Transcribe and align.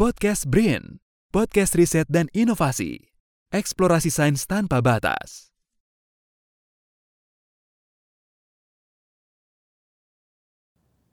Podcast 0.00 0.48
Brain, 0.48 1.04
podcast 1.28 1.76
riset 1.76 2.08
dan 2.08 2.24
inovasi. 2.32 3.12
Eksplorasi 3.52 4.08
sains 4.08 4.48
tanpa 4.48 4.80
batas. 4.80 5.52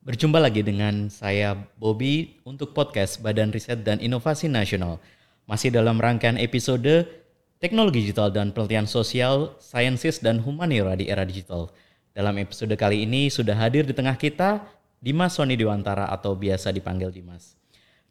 Berjumpa 0.08 0.40
lagi 0.40 0.64
dengan 0.64 1.12
saya 1.12 1.68
Bobby 1.76 2.40
untuk 2.48 2.72
podcast 2.72 3.20
Badan 3.20 3.52
Riset 3.52 3.84
dan 3.84 4.00
Inovasi 4.00 4.48
Nasional. 4.48 5.04
Masih 5.52 5.68
dalam 5.68 6.00
rangkaian 6.00 6.40
episode 6.40 7.12
Teknologi 7.60 8.08
Digital 8.08 8.32
dan 8.32 8.56
Penelitian 8.56 8.88
Sosial, 8.88 9.60
Sciences 9.60 10.24
dan 10.24 10.40
Humaniora 10.40 10.96
di 10.96 11.12
Era 11.12 11.28
Digital. 11.28 11.76
Dalam 12.16 12.40
episode 12.40 12.72
kali 12.80 13.04
ini 13.04 13.28
sudah 13.28 13.60
hadir 13.60 13.84
di 13.84 13.92
tengah 13.92 14.16
kita 14.16 14.64
Dimas 15.04 15.36
Sony 15.36 15.60
Dewantara 15.60 16.08
atau 16.08 16.40
biasa 16.40 16.72
dipanggil 16.72 17.12
Dimas. 17.12 17.67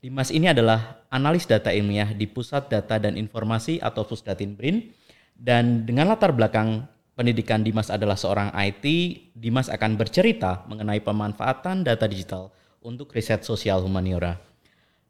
Dimas 0.07 0.31
ini 0.31 0.47
adalah 0.47 1.03
analis 1.11 1.51
data 1.51 1.75
ilmiah 1.75 2.15
di 2.15 2.31
Pusat 2.31 2.71
Data 2.71 3.03
dan 3.03 3.19
Informasi 3.19 3.83
atau 3.83 4.07
Pusdatin 4.07 4.55
BRIN 4.55 4.95
dan 5.35 5.83
dengan 5.83 6.07
latar 6.07 6.31
belakang 6.31 6.87
pendidikan 7.19 7.67
Dimas 7.67 7.91
adalah 7.91 8.15
seorang 8.15 8.55
IT, 8.55 8.87
Dimas 9.35 9.67
akan 9.67 9.99
bercerita 9.99 10.63
mengenai 10.71 11.03
pemanfaatan 11.03 11.83
data 11.83 12.07
digital 12.07 12.55
untuk 12.87 13.11
riset 13.19 13.43
sosial 13.43 13.83
humaniora. 13.83 14.39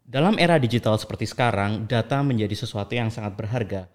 Dalam 0.01 0.41
era 0.41 0.57
digital 0.57 0.97
seperti 0.97 1.29
sekarang, 1.29 1.85
data 1.85 2.25
menjadi 2.25 2.57
sesuatu 2.57 2.97
yang 2.97 3.13
sangat 3.13 3.37
berharga. 3.37 3.85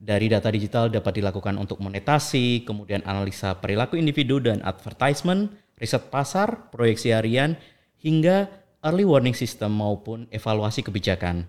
Dari 0.00 0.32
data 0.32 0.48
digital 0.48 0.88
dapat 0.88 1.20
dilakukan 1.20 1.60
untuk 1.60 1.76
monetasi, 1.84 2.64
kemudian 2.64 3.04
analisa 3.04 3.52
perilaku 3.60 4.00
individu 4.00 4.40
dan 4.40 4.64
advertisement, 4.64 5.52
riset 5.76 6.08
pasar, 6.08 6.72
proyeksi 6.72 7.12
harian, 7.12 7.60
hingga 8.00 8.61
early 8.82 9.06
warning 9.06 9.34
system 9.34 9.78
maupun 9.78 10.26
evaluasi 10.34 10.82
kebijakan. 10.82 11.46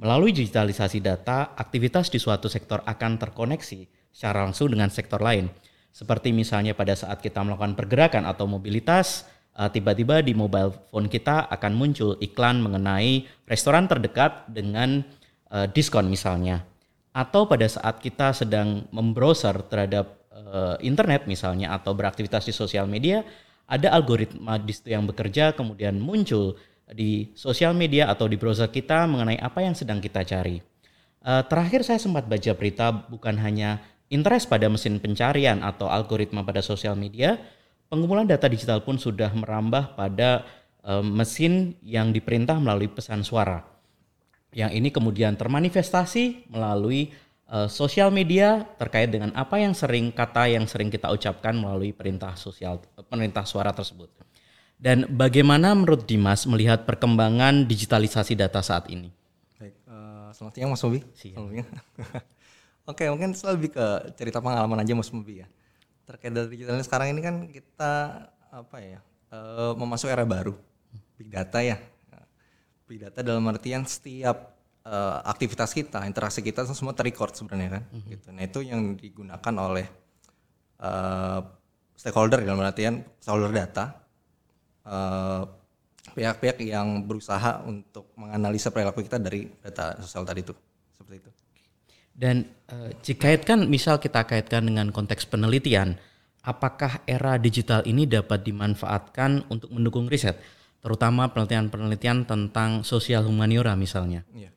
Melalui 0.00 0.32
digitalisasi 0.32 1.04
data, 1.04 1.52
aktivitas 1.58 2.08
di 2.08 2.16
suatu 2.16 2.48
sektor 2.48 2.80
akan 2.88 3.20
terkoneksi 3.20 3.84
secara 4.08 4.48
langsung 4.48 4.72
dengan 4.72 4.88
sektor 4.88 5.20
lain. 5.20 5.52
Seperti 5.90 6.32
misalnya 6.32 6.72
pada 6.72 6.96
saat 6.96 7.20
kita 7.20 7.42
melakukan 7.44 7.76
pergerakan 7.76 8.24
atau 8.24 8.48
mobilitas, 8.48 9.28
eh, 9.58 9.68
tiba-tiba 9.68 10.24
di 10.24 10.32
mobile 10.32 10.72
phone 10.88 11.10
kita 11.10 11.50
akan 11.52 11.72
muncul 11.76 12.16
iklan 12.22 12.62
mengenai 12.64 13.28
restoran 13.44 13.90
terdekat 13.90 14.46
dengan 14.48 15.04
uh, 15.50 15.66
diskon 15.66 16.06
misalnya. 16.06 16.62
Atau 17.10 17.50
pada 17.50 17.66
saat 17.66 17.98
kita 17.98 18.30
sedang 18.30 18.86
membrowser 18.94 19.66
terhadap 19.66 20.14
uh, 20.30 20.78
internet 20.78 21.26
misalnya 21.26 21.74
atau 21.74 21.90
beraktivitas 21.90 22.46
di 22.46 22.54
sosial 22.54 22.86
media, 22.86 23.26
ada 23.70 23.94
algoritma 23.94 24.58
di 24.58 24.74
situ 24.74 24.90
yang 24.90 25.06
bekerja 25.06 25.54
kemudian 25.54 25.98
muncul 25.98 26.58
di 26.94 27.30
sosial 27.38 27.72
media 27.72 28.10
atau 28.10 28.26
di 28.26 28.34
browser 28.34 28.70
kita 28.70 29.06
mengenai 29.06 29.38
apa 29.38 29.62
yang 29.62 29.74
sedang 29.78 30.02
kita 30.02 30.26
cari. 30.26 30.58
Uh, 31.20 31.44
terakhir 31.44 31.84
saya 31.84 32.00
sempat 32.00 32.26
baca 32.26 32.52
berita 32.56 32.90
bukan 32.90 33.36
hanya 33.38 33.78
interest 34.10 34.50
pada 34.50 34.66
mesin 34.66 34.98
pencarian 34.98 35.62
atau 35.62 35.86
algoritma 35.86 36.42
pada 36.42 36.64
sosial 36.64 36.98
media, 36.98 37.38
pengumpulan 37.92 38.26
data 38.26 38.50
digital 38.50 38.82
pun 38.82 38.98
sudah 38.98 39.30
merambah 39.30 39.94
pada 39.94 40.44
uh, 40.82 41.04
mesin 41.04 41.78
yang 41.84 42.10
diperintah 42.10 42.58
melalui 42.58 42.90
pesan 42.90 43.22
suara. 43.22 43.62
Yang 44.50 44.70
ini 44.82 44.88
kemudian 44.90 45.38
termanifestasi 45.38 46.50
melalui 46.50 47.14
uh, 47.46 47.70
sosial 47.70 48.10
media 48.10 48.66
terkait 48.78 49.14
dengan 49.14 49.30
apa 49.38 49.62
yang 49.62 49.74
sering 49.78 50.10
kata 50.10 50.50
yang 50.50 50.66
sering 50.66 50.90
kita 50.90 51.06
ucapkan 51.06 51.54
melalui 51.54 51.94
perintah 51.94 52.34
sosial 52.34 52.82
perintah 53.06 53.46
suara 53.46 53.70
tersebut. 53.70 54.10
Dan 54.80 55.04
bagaimana 55.12 55.76
menurut 55.76 56.08
Dimas 56.08 56.48
melihat 56.48 56.88
perkembangan 56.88 57.68
digitalisasi 57.68 58.32
data 58.32 58.64
saat 58.64 58.88
ini? 58.88 59.12
Baik, 59.60 59.76
uh, 59.84 60.32
selamat 60.32 60.52
siang 60.56 60.70
Mas 60.72 60.80
Bobi. 60.80 61.00
Siang. 61.12 61.52
Oke, 62.90 63.04
mungkin 63.12 63.36
lebih 63.36 63.76
ke 63.76 63.86
cerita 64.16 64.40
pengalaman 64.40 64.80
aja 64.80 64.96
Mas 64.96 65.12
Mubi 65.12 65.44
ya. 65.44 65.46
Terkait 66.08 66.32
dari 66.32 66.48
digitalnya 66.48 66.80
sekarang 66.80 67.12
ini 67.12 67.20
kan 67.20 67.44
kita 67.52 67.92
apa 68.50 68.76
ya 68.80 69.04
uh, 69.36 69.76
memasuki 69.76 70.08
era 70.08 70.24
baru, 70.24 70.56
big 71.20 71.28
data 71.28 71.60
ya. 71.60 71.76
Big 72.88 73.04
data 73.04 73.20
dalam 73.20 73.44
artian 73.52 73.84
setiap 73.84 74.56
uh, 74.82 75.22
aktivitas 75.28 75.76
kita, 75.76 76.02
interaksi 76.08 76.40
kita 76.40 76.64
semua 76.72 76.96
terrecord 76.96 77.36
sebenarnya 77.36 77.78
kan. 77.78 77.82
Mm-hmm. 77.84 78.10
Gitu. 78.16 78.28
Nah 78.32 78.42
itu 78.48 78.58
yang 78.64 78.80
digunakan 78.96 79.54
oleh 79.60 79.86
uh, 80.82 81.44
stakeholder 81.94 82.42
dalam 82.42 82.64
artian 82.64 83.04
stakeholder 83.22 83.52
data, 83.52 84.00
pihak-pihak 86.14 86.58
uh, 86.58 86.64
yang 86.66 86.88
berusaha 87.06 87.62
untuk 87.64 88.10
menganalisa 88.18 88.74
perilaku 88.74 89.06
kita 89.06 89.22
dari 89.22 89.46
data 89.62 89.98
sosial 90.02 90.26
tadi 90.26 90.40
itu, 90.42 90.54
seperti 90.98 91.16
itu. 91.22 91.30
Dan 92.10 92.36
uh, 92.68 92.90
dikaitkan 93.00 93.64
misal 93.70 94.02
kita 94.02 94.26
kaitkan 94.26 94.66
dengan 94.66 94.90
konteks 94.90 95.24
penelitian, 95.30 95.96
apakah 96.44 97.00
era 97.06 97.38
digital 97.38 97.86
ini 97.86 98.04
dapat 98.04 98.44
dimanfaatkan 98.44 99.48
untuk 99.48 99.70
mendukung 99.72 100.10
riset, 100.10 100.36
terutama 100.84 101.30
penelitian-penelitian 101.30 102.28
tentang 102.28 102.82
sosial 102.82 103.24
humaniora 103.24 103.78
misalnya? 103.78 104.26
Iya. 104.34 104.50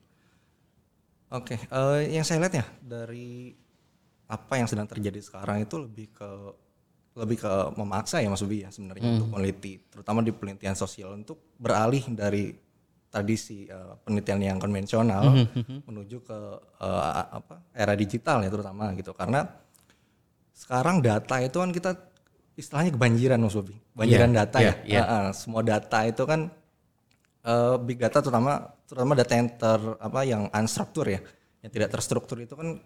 Oke, 1.34 1.58
okay. 1.58 1.58
uh, 1.74 1.98
eh, 1.98 2.14
yang 2.14 2.22
saya 2.22 2.46
lihat 2.46 2.54
ya 2.54 2.66
dari 2.78 3.50
apa 4.30 4.54
yang 4.56 4.68
sedang 4.70 4.88
terjadi 4.88 5.20
sekarang 5.20 5.66
itu 5.66 5.76
lebih 5.76 6.10
ke 6.14 6.30
lebih 7.14 7.46
ke 7.46 7.52
memaksa 7.78 8.18
ya 8.18 8.26
Mas 8.26 8.42
Ubi 8.42 8.66
ya 8.66 8.74
sebenarnya 8.74 9.06
hmm. 9.06 9.14
untuk 9.18 9.28
meneliti, 9.38 9.78
terutama 9.86 10.18
di 10.20 10.34
penelitian 10.34 10.74
sosial 10.74 11.14
untuk 11.14 11.54
beralih 11.58 12.02
dari 12.10 12.50
tradisi 13.14 13.70
uh, 13.70 13.94
penelitian 14.02 14.42
yang 14.42 14.58
konvensional 14.58 15.30
mm 15.30 15.46
-hmm. 15.54 15.78
menuju 15.86 16.26
ke 16.26 16.38
uh, 16.82 17.22
apa 17.38 17.62
era 17.70 17.94
digital 17.94 18.42
ya 18.42 18.50
terutama 18.50 18.90
gitu 18.98 19.14
karena 19.14 19.46
sekarang 20.50 20.98
data 20.98 21.38
itu 21.38 21.54
kan 21.62 21.70
kita 21.70 21.90
istilahnya 22.58 22.90
kebanjiran 22.90 23.38
Mas 23.38 23.54
Bobi 23.54 23.78
banjiran 23.94 24.34
yeah, 24.34 24.38
data 24.42 24.58
yeah, 24.58 24.74
ya 24.82 24.94
yeah. 24.98 25.04
Uh, 25.06 25.14
uh, 25.14 25.28
semua 25.30 25.62
data 25.62 25.98
itu 26.10 26.22
kan 26.26 26.50
uh, 27.46 27.78
big 27.78 28.02
data 28.02 28.18
terutama 28.18 28.74
terutama 28.90 29.12
data 29.14 29.32
yang 29.38 29.48
ter 29.54 29.80
apa 30.02 30.20
yang 30.26 30.42
unstruktur 30.50 31.06
ya 31.06 31.22
yang 31.62 31.70
tidak 31.70 31.94
terstruktur 31.94 32.42
itu 32.42 32.58
kan 32.58 32.82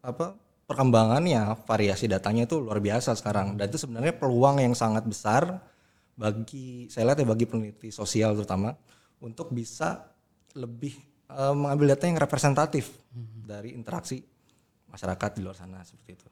apa 0.00 0.40
perkembangannya 0.68 1.64
variasi 1.64 2.04
datanya 2.12 2.44
itu 2.44 2.60
luar 2.60 2.84
biasa 2.84 3.16
sekarang 3.16 3.56
dan 3.56 3.72
itu 3.72 3.80
sebenarnya 3.80 4.12
peluang 4.20 4.60
yang 4.60 4.76
sangat 4.76 5.08
besar 5.08 5.64
bagi 6.12 6.92
saya 6.92 7.08
lihat 7.08 7.24
ya 7.24 7.26
bagi 7.32 7.48
peneliti 7.48 7.88
sosial 7.88 8.36
terutama 8.36 8.76
untuk 9.24 9.48
bisa 9.48 10.12
lebih 10.52 10.92
uh, 11.32 11.56
mengambil 11.56 11.96
data 11.96 12.04
yang 12.04 12.20
representatif 12.20 12.92
hmm. 13.16 13.48
dari 13.48 13.72
interaksi 13.72 14.20
masyarakat 14.92 15.30
di 15.36 15.40
luar 15.40 15.56
sana 15.56 15.80
seperti 15.80 16.10
itu. 16.12 16.26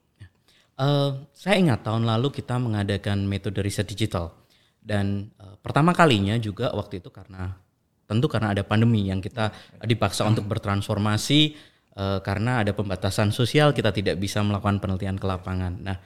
Uh, 0.76 1.24
saya 1.32 1.56
ingat 1.56 1.88
tahun 1.88 2.04
lalu 2.04 2.28
kita 2.28 2.60
mengadakan 2.60 3.24
metode 3.24 3.64
riset 3.64 3.88
digital 3.88 4.36
dan 4.84 5.32
uh, 5.41 5.56
pertama 5.64 5.97
kalinya 5.97 6.36
juga 6.36 6.68
waktu 6.76 7.00
itu 7.00 7.08
karena 7.08 7.56
tentu 8.04 8.28
karena 8.28 8.53
ada 8.53 8.60
pandemi 8.60 9.08
yang 9.08 9.24
kita 9.24 9.48
dipaksa 9.80 10.28
untuk 10.28 10.44
bertransformasi 10.53 11.56
uh, 11.96 12.20
karena 12.20 12.62
ada 12.62 12.76
pembatasan 12.76 13.32
sosial 13.32 13.72
kita 13.72 13.90
tidak 13.90 14.20
bisa 14.20 14.44
melakukan 14.44 14.78
penelitian 14.78 15.16
ke 15.18 15.26
lapangan. 15.26 15.72
Nah, 15.80 15.96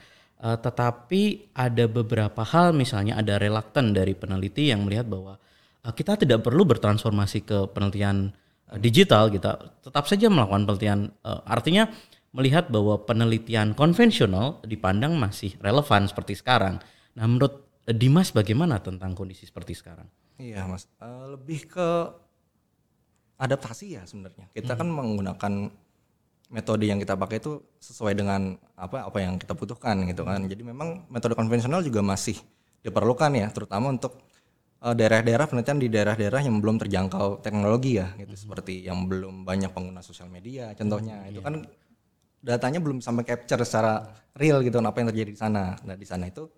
uh, 0.40 0.56
tetapi 0.56 1.52
ada 1.52 1.84
beberapa 1.90 2.46
hal 2.46 2.72
misalnya 2.72 3.18
ada 3.20 3.36
relaktan 3.36 3.92
dari 3.92 4.14
peneliti 4.16 4.70
yang 4.70 4.86
melihat 4.86 5.10
bahwa 5.10 5.36
Eh, 5.80 5.94
kita 5.96 6.20
tidak 6.20 6.44
perlu 6.44 6.68
bertransformasi 6.68 7.48
ke 7.48 7.58
penelitian 7.72 8.36
eh, 8.68 8.76
digital 8.76 9.32
kita 9.32 9.80
tetap 9.80 10.04
saja 10.04 10.28
melakukan 10.28 10.68
penelitian 10.68 11.00
uh, 11.24 11.40
artinya 11.48 11.88
melihat 12.36 12.68
bahwa 12.68 13.00
penelitian 13.08 13.72
konvensional 13.72 14.60
dipandang 14.62 15.16
masih 15.16 15.56
relevan 15.58 16.04
seperti 16.04 16.36
sekarang. 16.36 16.78
Nah, 17.16 17.24
menurut 17.26 17.66
Dimas 17.90 18.30
bagaimana 18.30 18.78
tentang 18.78 19.16
kondisi 19.16 19.48
seperti 19.48 19.74
sekarang? 19.74 20.06
Iya, 20.36 20.68
Mas. 20.68 20.86
Uh, 21.00 21.34
lebih 21.34 21.66
ke 21.66 21.88
adaptasi 23.41 23.97
ya 23.97 24.03
sebenarnya. 24.04 24.53
Kita 24.53 24.77
kan 24.77 24.84
hmm. 24.84 24.92
kan 24.92 24.98
menggunakan 25.01 25.53
metode 26.51 26.84
yang 26.84 26.98
kita 27.01 27.16
pakai 27.16 27.41
itu 27.41 27.63
sesuai 27.81 28.13
dengan 28.13 28.59
apa 28.77 29.07
apa 29.09 29.19
yang 29.22 29.41
kita 29.41 29.57
butuhkan 29.57 30.04
gitu 30.04 30.28
kan. 30.28 30.45
Jadi 30.45 30.60
memang 30.60 31.09
metode 31.09 31.33
konvensional 31.33 31.81
juga 31.81 32.04
masih 32.04 32.37
diperlukan 32.84 33.33
ya, 33.33 33.48
terutama 33.48 33.89
untuk 33.89 34.21
Eh, 34.81 34.97
daerah-daerah 34.97 35.45
penelitian 35.45 35.77
di 35.77 35.92
daerah-daerah 35.92 36.41
yang 36.41 36.57
belum 36.57 36.81
terjangkau 36.81 37.45
teknologi 37.45 38.01
ya 38.01 38.16
gitu 38.16 38.33
hmm. 38.33 38.45
seperti 38.48 38.89
yang 38.89 39.04
belum 39.04 39.45
banyak 39.45 39.77
pengguna 39.77 40.01
sosial 40.01 40.33
media 40.33 40.72
contohnya 40.72 41.21
hmm, 41.21 41.28
itu 41.28 41.37
iya. 41.37 41.45
kan 41.45 41.54
datanya 42.41 42.81
belum 42.81 43.04
sampai 43.04 43.28
capture 43.28 43.60
secara 43.60 44.09
real 44.41 44.65
gitu 44.65 44.81
apa 44.81 44.97
yang 44.97 45.13
terjadi 45.13 45.37
di 45.37 45.41
sana 45.45 45.77
nah 45.84 45.92
di 45.92 46.09
sana 46.09 46.33
itu 46.33 46.48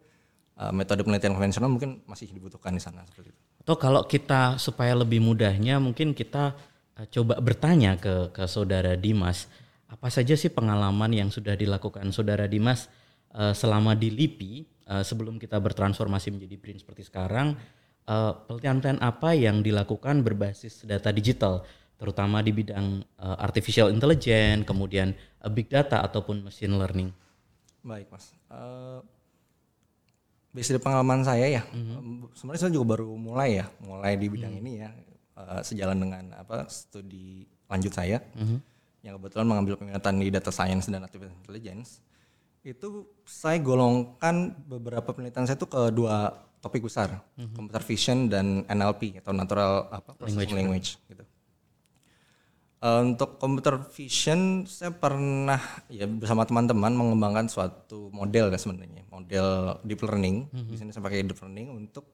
uh, 0.54 0.70
metode 0.70 1.02
penelitian 1.02 1.34
konvensional 1.34 1.66
mungkin 1.66 1.98
masih 2.06 2.30
dibutuhkan 2.30 2.70
di 2.70 2.78
sana 2.78 3.02
seperti 3.10 3.34
itu 3.34 3.40
atau 3.66 3.74
kalau 3.74 4.06
kita 4.06 4.54
supaya 4.54 4.94
lebih 4.94 5.18
mudahnya 5.18 5.82
mungkin 5.82 6.14
kita 6.14 6.54
coba 7.08 7.40
bertanya 7.40 7.96
ke 7.96 8.30
ke 8.36 8.44
saudara 8.44 8.94
Dimas 9.00 9.48
apa 9.88 10.08
saja 10.08 10.36
sih 10.36 10.52
pengalaman 10.52 11.12
yang 11.12 11.28
sudah 11.28 11.56
dilakukan 11.56 12.12
saudara 12.12 12.44
Dimas 12.48 12.88
uh, 13.36 13.56
selama 13.56 13.96
di 13.96 14.12
LIPI 14.12 14.52
uh, 14.88 15.04
sebelum 15.04 15.40
kita 15.40 15.56
bertransformasi 15.60 16.32
menjadi 16.32 16.56
BRIN 16.60 16.78
seperti 16.80 17.08
sekarang 17.08 17.56
uh, 18.06 18.32
pelatihan-pelatihan 18.46 19.00
apa 19.02 19.30
yang 19.36 19.60
dilakukan 19.62 20.24
berbasis 20.24 20.82
data 20.86 21.14
digital, 21.14 21.62
terutama 21.98 22.42
di 22.42 22.50
bidang 22.50 23.04
uh, 23.20 23.36
artificial 23.38 23.92
intelligence, 23.92 24.66
kemudian 24.66 25.14
uh, 25.42 25.50
big 25.50 25.70
data 25.70 26.02
ataupun 26.02 26.46
machine 26.46 26.74
learning. 26.74 27.10
Baik 27.82 28.10
mas, 28.10 28.30
uh, 28.50 29.02
based 30.54 30.70
dari 30.70 30.82
pengalaman 30.82 31.26
saya 31.26 31.46
ya, 31.50 31.62
mm-hmm. 31.66 32.34
sebenarnya 32.34 32.60
saya 32.62 32.72
juga 32.74 32.86
baru 32.98 33.10
mulai 33.18 33.62
ya, 33.62 33.66
mulai 33.82 34.14
di 34.14 34.26
bidang 34.30 34.54
mm-hmm. 34.54 34.70
ini 34.70 34.82
ya, 34.82 34.90
uh, 35.36 35.60
sejalan 35.64 35.98
dengan 35.98 36.24
apa 36.36 36.68
studi 36.68 37.46
lanjut 37.68 37.92
saya, 37.92 38.20
mm-hmm. 38.36 38.58
yang 39.04 39.14
kebetulan 39.16 39.46
mengambil 39.48 39.74
peminatan 39.80 40.14
di 40.20 40.28
data 40.28 40.52
science 40.52 40.88
dan 40.92 41.04
artificial 41.04 41.32
intelligence, 41.32 42.04
itu 42.62 43.08
saya 43.24 43.58
golongkan 43.58 44.54
beberapa 44.68 45.10
penelitian 45.10 45.48
saya 45.48 45.56
itu 45.56 45.68
ke 45.68 45.90
dua 45.90 46.30
topik 46.62 46.86
besar, 46.86 47.18
mm-hmm. 47.34 47.54
computer 47.56 47.82
vision 47.82 48.18
dan 48.30 48.62
NLP 48.70 49.18
atau 49.18 49.34
natural 49.34 49.90
apa 49.90 50.14
language, 50.22 50.52
language 50.54 50.88
gitu. 51.10 51.24
Uh, 52.82 53.14
untuk 53.14 53.38
computer 53.38 53.78
vision 53.94 54.66
saya 54.66 54.90
pernah 54.90 55.62
ya 55.86 56.02
bersama 56.02 56.42
teman-teman 56.42 56.90
mengembangkan 56.90 57.46
suatu 57.46 58.10
model 58.10 58.50
ya 58.50 58.58
sebenarnya 58.58 59.06
model 59.06 59.78
deep 59.86 60.02
learning 60.02 60.50
mm-hmm. 60.50 60.66
di 60.66 60.76
sini 60.78 60.90
saya 60.90 61.06
pakai 61.06 61.22
deep 61.22 61.38
learning 61.38 61.70
untuk 61.70 62.10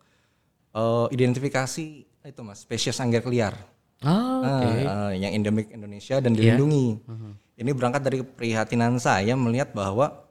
uh, 0.75 1.06
identifikasi 1.12 1.87
itu 2.29 2.41
mas 2.44 2.61
spesies 2.67 3.00
anggrek 3.00 3.25
liar 3.31 3.56
oh, 4.05 4.43
okay. 4.44 4.85
uh, 4.85 5.12
yang 5.17 5.32
endemik 5.32 5.73
Indonesia 5.73 6.20
dan 6.20 6.35
iya. 6.35 6.55
dilindungi. 6.55 6.87
Yeah. 7.00 7.11
Mm-hmm. 7.11 7.32
Ini 7.59 7.70
berangkat 7.75 8.03
dari 8.06 8.19
prihatinan 8.23 9.03
saya 9.03 9.35
melihat 9.35 9.75
bahwa 9.75 10.29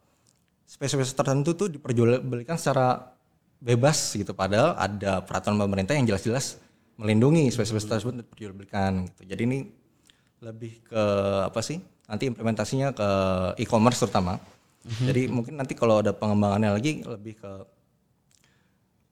spesies 0.63 1.11
tertentu 1.11 1.55
tuh 1.55 1.67
diperjualbelikan 1.71 2.55
secara 2.55 3.15
bebas 3.57 4.13
gitu 4.13 4.37
padahal 4.37 4.77
ada 4.77 5.25
peraturan 5.25 5.57
pemerintah 5.57 5.97
yang 5.97 6.05
jelas-jelas 6.05 6.61
melindungi 6.95 7.49
spesies 7.49 7.83
tersebut 7.83 8.23
diperjualbelikan 8.23 9.09
gitu. 9.11 9.21
Jadi 9.27 9.41
ini 9.43 9.59
lebih 10.37 10.85
ke 10.85 11.03
apa 11.49 11.59
sih 11.65 11.81
nanti 12.05 12.29
implementasinya 12.29 12.93
ke 12.93 13.09
e-commerce 13.65 14.05
terutama 14.05 14.37
mm-hmm. 14.37 15.05
jadi 15.09 15.21
mungkin 15.33 15.53
nanti 15.57 15.73
kalau 15.73 15.99
ada 15.99 16.13
pengembangannya 16.13 16.77
lagi 16.77 17.01
lebih 17.01 17.41
ke 17.41 17.51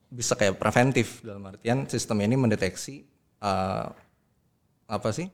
bisa 0.10 0.38
kayak 0.38 0.60
preventif 0.62 1.22
dalam 1.26 1.44
artian 1.50 1.90
sistem 1.90 2.22
ini 2.24 2.36
mendeteksi 2.38 3.06
uh, 3.42 3.90
apa 4.86 5.10
sih 5.12 5.28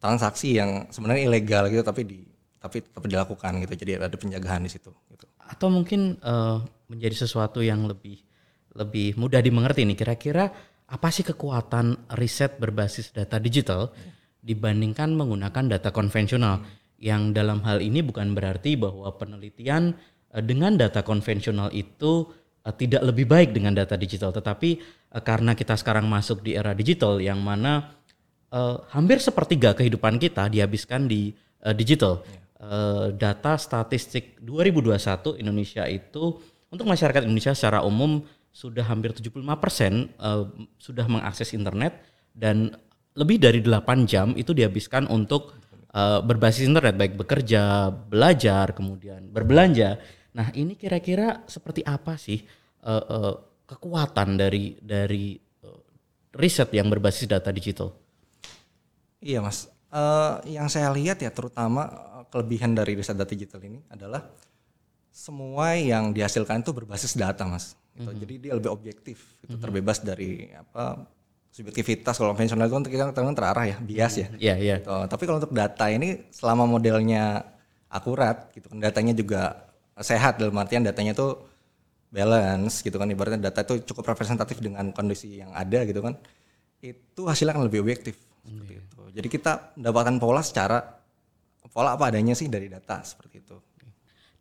transaksi 0.00 0.56
yang 0.56 0.88
sebenarnya 0.88 1.28
ilegal 1.28 1.68
gitu 1.68 1.84
tapi 1.84 2.02
di 2.04 2.20
tapi 2.60 2.80
tetap 2.80 3.04
dilakukan 3.04 3.60
gitu 3.64 3.72
jadi 3.84 4.00
ada 4.00 4.16
penjagaan 4.16 4.64
di 4.64 4.72
situ 4.72 4.88
gitu 5.12 5.28
atau 5.44 5.68
mungkin 5.68 6.16
uh, 6.24 6.64
menjadi 6.88 7.28
sesuatu 7.28 7.60
yang 7.60 7.84
lebih 7.84 8.24
lebih 8.74 9.14
mudah 9.20 9.44
dimengerti 9.44 9.86
nih 9.86 9.96
kira-kira 9.96 10.50
apa 10.84 11.08
sih 11.08 11.24
kekuatan 11.24 12.12
riset 12.16 12.60
berbasis 12.60 13.12
data 13.14 13.40
digital 13.40 13.92
dibandingkan 14.44 15.16
menggunakan 15.16 15.64
data 15.72 15.90
konvensional. 15.90 16.60
Hmm. 16.60 16.82
Yang 17.00 17.22
dalam 17.36 17.58
hal 17.66 17.84
ini 17.84 18.00
bukan 18.00 18.32
berarti 18.32 18.76
bahwa 18.76 19.08
penelitian 19.16 19.96
uh, 20.32 20.42
dengan 20.44 20.76
data 20.76 21.00
konvensional 21.00 21.72
itu 21.72 22.28
tidak 22.72 23.04
lebih 23.04 23.28
baik 23.28 23.52
dengan 23.52 23.76
data 23.76 23.98
digital, 23.98 24.32
tetapi 24.32 24.80
uh, 25.12 25.20
karena 25.20 25.52
kita 25.52 25.76
sekarang 25.76 26.08
masuk 26.08 26.40
di 26.40 26.56
era 26.56 26.72
digital 26.72 27.20
yang 27.20 27.42
mana 27.42 27.92
uh, 28.54 28.80
hampir 28.94 29.20
sepertiga 29.20 29.76
kehidupan 29.76 30.16
kita 30.16 30.48
dihabiskan 30.48 31.04
di 31.04 31.36
uh, 31.66 31.76
digital. 31.76 32.24
Yeah. 32.24 32.42
Uh, 32.64 33.12
data 33.12 33.60
statistik 33.60 34.40
2021 34.40 35.36
Indonesia 35.36 35.84
itu 35.84 36.40
untuk 36.72 36.88
masyarakat 36.88 37.28
Indonesia 37.28 37.52
secara 37.52 37.84
umum 37.84 38.24
sudah 38.54 38.86
hampir 38.88 39.12
75% 39.12 39.36
uh, 40.16 40.48
sudah 40.80 41.04
mengakses 41.10 41.52
internet 41.52 42.00
dan 42.32 42.72
lebih 43.14 43.38
dari 43.42 43.60
8 43.60 44.08
jam 44.08 44.32
itu 44.34 44.56
dihabiskan 44.56 45.06
untuk 45.10 45.54
uh, 45.94 46.22
berbasis 46.22 46.66
internet 46.66 46.98
baik 46.98 47.14
bekerja, 47.14 47.90
belajar, 47.90 48.74
kemudian 48.74 49.30
berbelanja. 49.30 50.02
Nah, 50.34 50.50
ini 50.52 50.74
kira-kira 50.74 51.46
seperti 51.46 51.86
apa 51.86 52.18
sih 52.18 52.42
uh, 52.82 53.04
uh, 53.06 53.34
kekuatan 53.70 54.34
dari 54.34 54.74
dari 54.82 55.38
uh, 55.62 55.80
riset 56.34 56.74
yang 56.74 56.90
berbasis 56.90 57.30
data 57.30 57.54
digital? 57.54 57.94
Iya, 59.22 59.40
Mas. 59.40 59.70
Uh, 59.94 60.42
yang 60.50 60.66
saya 60.66 60.90
lihat 60.90 61.22
ya 61.22 61.30
terutama 61.30 61.86
kelebihan 62.34 62.74
dari 62.74 62.98
riset 62.98 63.14
data 63.14 63.30
digital 63.30 63.62
ini 63.62 63.78
adalah 63.86 64.26
semua 65.14 65.78
yang 65.78 66.10
dihasilkan 66.10 66.66
itu 66.66 66.74
berbasis 66.74 67.14
data, 67.14 67.46
Mas. 67.46 67.78
Gitu. 67.94 68.02
Mm 68.02 68.10
-hmm. 68.10 68.20
Jadi 68.26 68.34
dia 68.42 68.52
lebih 68.58 68.70
objektif, 68.74 69.22
itu 69.38 69.46
mm 69.46 69.48
-hmm. 69.54 69.62
terbebas 69.62 69.98
dari 70.02 70.50
apa 70.50 71.06
subjektivitas 71.54 72.18
kalau 72.18 72.34
konvensional 72.34 72.66
itu 72.66 72.74
kan 72.74 73.14
kita 73.14 73.22
kan 73.22 73.36
terarah 73.38 73.66
ya 73.70 73.76
bias 73.78 74.14
ya. 74.18 74.26
Iya 74.34 74.34
yeah, 74.34 74.56
iya. 74.58 74.68
Yeah. 74.74 74.78
Gitu. 74.82 74.90
Tapi 75.14 75.22
kalau 75.30 75.38
untuk 75.38 75.54
data 75.54 75.86
ini 75.86 76.26
selama 76.34 76.66
modelnya 76.66 77.46
akurat 77.86 78.50
gitu 78.50 78.66
kan 78.66 78.82
datanya 78.82 79.14
juga 79.14 79.70
sehat 80.00 80.42
dalam 80.42 80.56
artian 80.58 80.82
datanya 80.82 81.14
tuh 81.14 81.46
balance 82.10 82.82
gitu 82.82 82.94
kan 82.94 83.10
ibaratnya 83.10 83.50
data 83.50 83.66
itu 83.66 83.90
cukup 83.90 84.14
representatif 84.14 84.62
dengan 84.62 84.94
kondisi 84.94 85.42
yang 85.42 85.50
ada 85.50 85.82
gitu 85.82 85.98
kan 86.02 86.14
itu 86.78 87.22
hasilnya 87.26 87.58
akan 87.58 87.66
lebih 87.66 87.82
objektif 87.82 88.14
seperti 88.44 88.74
itu. 88.76 89.02
Jadi 89.14 89.28
kita 89.32 89.52
mendapatkan 89.80 90.14
pola 90.20 90.42
secara 90.44 90.78
pola 91.72 91.96
apa 91.96 92.12
adanya 92.12 92.36
sih 92.36 92.46
dari 92.46 92.68
data 92.68 93.00
seperti 93.02 93.40
itu. 93.40 93.56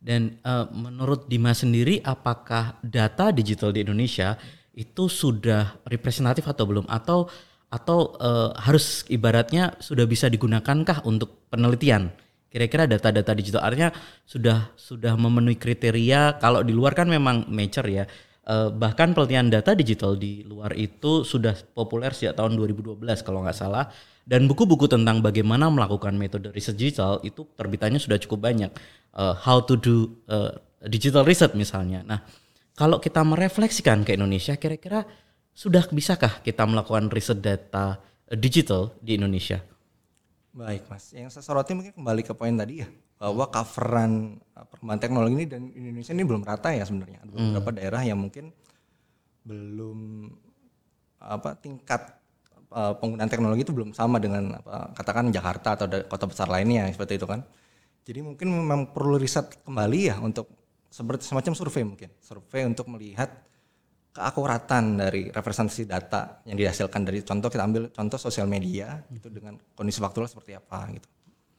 Dan 0.04 0.36
uh, 0.44 0.68
menurut 0.76 1.32
Dimas 1.32 1.64
sendiri 1.64 2.04
apakah 2.04 2.76
data 2.84 3.32
digital 3.32 3.72
di 3.72 3.88
Indonesia 3.88 4.36
itu 4.76 5.08
sudah 5.08 5.80
representatif 5.88 6.44
atau 6.44 6.68
belum 6.68 6.86
atau 6.92 7.32
atau 7.72 8.14
uh, 8.20 8.52
harus 8.60 9.08
ibaratnya 9.08 9.80
sudah 9.80 10.04
bisa 10.04 10.28
digunakankah 10.28 11.08
untuk 11.08 11.48
penelitian? 11.48 12.12
Kira-kira 12.54 12.86
data-data 12.86 13.34
digital 13.34 13.66
artinya 13.66 13.90
sudah 14.30 14.78
sudah 14.78 15.18
memenuhi 15.18 15.58
kriteria 15.58 16.38
kalau 16.38 16.62
di 16.62 16.70
luar 16.70 16.94
kan 16.94 17.10
memang 17.10 17.50
mature 17.50 17.90
ya. 17.90 18.06
Uh, 18.44 18.70
bahkan 18.70 19.16
pelatihan 19.16 19.48
data 19.48 19.74
digital 19.74 20.20
di 20.20 20.44
luar 20.44 20.76
itu 20.76 21.24
sudah 21.24 21.56
populer 21.74 22.12
sejak 22.12 22.36
tahun 22.36 22.60
2012 22.60 23.00
kalau 23.24 23.40
nggak 23.40 23.56
salah 23.56 23.88
dan 24.28 24.52
buku-buku 24.52 24.86
tentang 24.92 25.24
bagaimana 25.24 25.72
melakukan 25.72 26.12
metode 26.14 26.52
riset 26.52 26.76
digital 26.76 27.24
itu 27.24 27.48
terbitannya 27.56 28.04
sudah 28.04 28.20
cukup 28.20 28.52
banyak 28.52 28.70
uh, 29.16 29.34
how 29.34 29.64
to 29.64 29.80
do 29.80 30.14
uh, 30.30 30.54
digital 30.86 31.24
research 31.26 31.56
misalnya. 31.56 32.04
Nah, 32.04 32.20
kalau 32.76 33.00
kita 33.00 33.24
merefleksikan 33.24 34.04
ke 34.04 34.14
Indonesia, 34.14 34.60
kira-kira 34.60 35.08
sudah 35.54 35.86
bisakah 35.90 36.44
kita 36.44 36.68
melakukan 36.68 37.10
riset 37.10 37.40
data 37.40 37.98
digital 38.34 38.94
di 39.00 39.16
Indonesia? 39.18 39.73
Baik 40.54 40.86
mas, 40.86 41.10
yang 41.18 41.34
saya 41.34 41.42
soroti 41.42 41.74
mungkin 41.74 41.98
kembali 41.98 42.22
ke 42.22 42.38
poin 42.38 42.54
tadi 42.54 42.86
ya, 42.86 42.88
bahwa 43.18 43.50
coveran 43.50 44.38
eh, 44.38 44.66
perkembangan 44.70 45.02
teknologi 45.02 45.34
ini 45.34 45.46
dan 45.50 45.62
Indonesia 45.74 46.14
ini 46.14 46.24
belum 46.30 46.46
rata 46.46 46.70
ya 46.70 46.86
sebenarnya. 46.86 47.26
Ada 47.26 47.32
beberapa 47.34 47.70
hmm. 47.74 47.78
daerah 47.82 48.02
yang 48.06 48.22
mungkin 48.22 48.54
belum 49.44 50.30
apa 51.24 51.58
tingkat 51.58 52.22
uh, 52.70 52.94
penggunaan 53.00 53.32
teknologi 53.32 53.66
itu 53.66 53.74
belum 53.74 53.98
sama 53.98 54.20
dengan 54.20 54.60
apa, 54.60 54.94
katakan 54.94 55.34
Jakarta 55.34 55.74
atau 55.74 55.88
kota 56.06 56.26
besar 56.30 56.48
lainnya 56.52 56.86
seperti 56.94 57.18
itu 57.18 57.26
kan. 57.26 57.42
Jadi 58.04 58.20
mungkin 58.22 58.52
memang 58.52 58.92
perlu 58.92 59.16
riset 59.16 59.64
kembali 59.64 60.00
ya 60.12 60.20
untuk 60.20 60.52
seperti 60.94 61.26
semacam 61.26 61.54
survei 61.58 61.84
mungkin, 61.88 62.10
survei 62.22 62.68
untuk 62.68 62.86
melihat 62.92 63.32
keakuratan 64.14 65.02
dari 65.02 65.34
representasi 65.34 65.90
data 65.90 66.46
yang 66.46 66.54
dihasilkan 66.54 67.02
dari 67.02 67.26
contoh 67.26 67.50
kita 67.50 67.66
ambil 67.66 67.90
contoh 67.90 68.22
sosial 68.22 68.46
media 68.46 69.02
hmm. 69.02 69.18
itu 69.18 69.28
dengan 69.34 69.58
kondisi 69.74 69.98
faktual 69.98 70.30
seperti 70.30 70.54
apa 70.54 70.86
gitu. 70.94 71.08